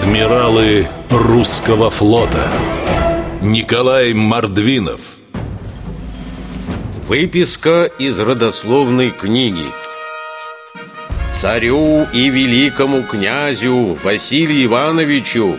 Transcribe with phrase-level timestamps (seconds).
[0.00, 2.48] Адмиралы русского флота.
[3.42, 5.00] Николай Мордвинов.
[7.08, 9.64] Выписка из родословной книги.
[11.32, 15.56] Царю и великому князю Василию Ивановичу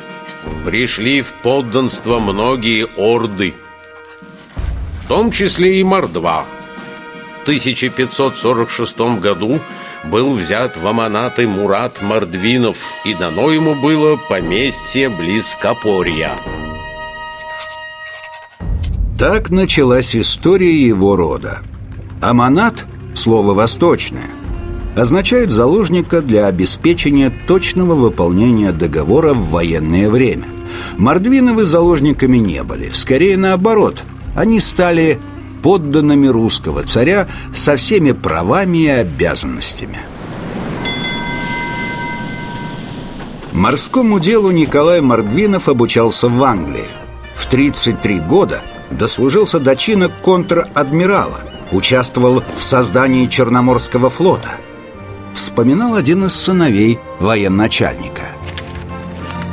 [0.63, 3.53] Пришли в подданство многие орды
[5.03, 6.45] В том числе и Мордва.
[7.39, 9.59] В 1546 году
[10.05, 16.33] был взят в аманаты Мурат Мордвинов, и дано ему было поместье близ Копорья.
[19.17, 21.59] Так началась история его рода.
[22.21, 22.85] Аманат,
[23.15, 24.29] слово восточное,
[24.95, 30.45] означает заложника для обеспечения точного выполнения договора в военное время.
[30.97, 34.03] Мордвиновы заложниками не были, скорее наоборот,
[34.35, 35.19] они стали
[35.61, 39.99] подданными русского царя со всеми правами и обязанностями.
[43.51, 46.85] Морскому делу Николай Мордвинов обучался в Англии.
[47.35, 54.57] В 33 года дослужился до чина контр-адмирала, участвовал в создании Черноморского флота.
[55.33, 58.23] Вспоминал один из сыновей военачальника–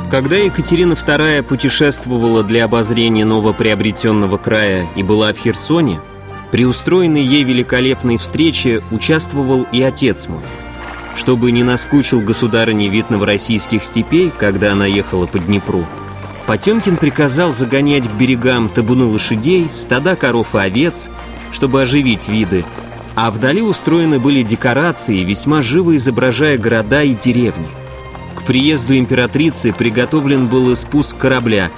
[0.09, 5.99] когда Екатерина II путешествовала для обозрения новоприобретенного края и была в Херсоне,
[6.51, 10.43] при устроенной ей великолепной встрече участвовал и отец мой.
[11.15, 15.85] Чтобы не наскучил государыне вид новороссийских степей, когда она ехала по Днепру,
[16.45, 21.09] Потемкин приказал загонять к берегам табуны лошадей, стада коров и овец,
[21.51, 22.63] чтобы оживить виды,
[23.15, 27.67] а вдали устроены были декорации, весьма живо изображая города и деревни
[28.43, 31.71] приезду императрицы приготовлен был и спуск корабля,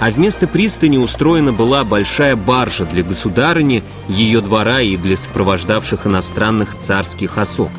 [0.00, 6.76] а вместо пристани устроена была большая баржа для государыни, ее двора и для сопровождавших иностранных
[6.78, 7.70] царских особ.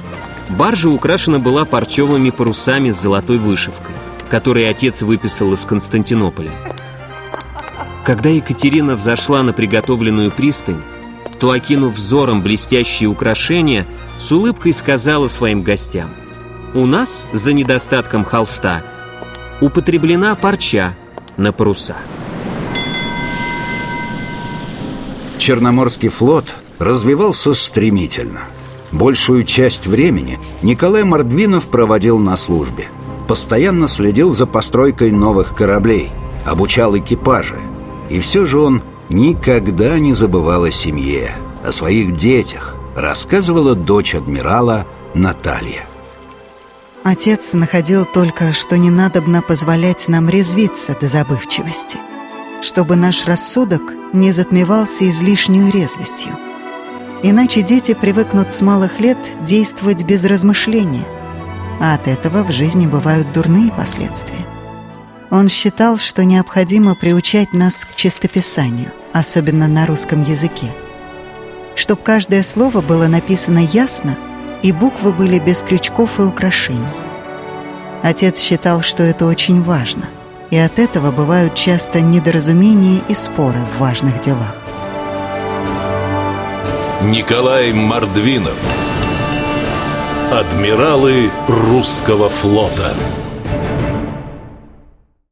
[0.49, 3.95] Баржа украшена была парчевыми парусами с золотой вышивкой,
[4.29, 6.51] которые отец выписал из Константинополя.
[8.03, 10.81] Когда Екатерина взошла на приготовленную пристань,
[11.39, 13.85] то, окинув взором блестящие украшения,
[14.19, 16.09] с улыбкой сказала своим гостям–
[16.75, 18.83] у нас, за недостатком холста,
[19.61, 20.93] употреблена парча
[21.37, 21.95] на паруса.
[25.37, 28.41] Черноморский флот развивался стремительно.
[28.91, 32.89] Большую часть времени Николай Мордвинов проводил на службе.
[33.27, 36.11] Постоянно следил за постройкой новых кораблей,
[36.45, 37.59] обучал экипажи.
[38.09, 44.85] И все же он никогда не забывал о семье, о своих детях, рассказывала дочь адмирала
[45.13, 45.87] Наталья.
[47.05, 51.99] Отец находил только, что не надобно позволять нам резвиться до забывчивости,
[52.63, 56.35] чтобы наш рассудок не затмевался излишнюю резвостью.
[57.21, 61.05] Иначе дети привыкнут с малых лет действовать без размышления,
[61.79, 64.43] а от этого в жизни бывают дурные последствия.
[65.29, 70.73] Он считал, что необходимо приучать нас к чистописанию, особенно на русском языке.
[71.75, 74.17] Чтоб каждое слово было написано ясно–
[74.63, 76.81] и буквы были без крючков и украшений.
[78.03, 80.05] Отец считал, что это очень важно,
[80.51, 84.55] и от этого бывают часто недоразумения и споры в важных делах.
[87.01, 88.57] Николай Мордвинов
[90.31, 92.95] Адмиралы русского флота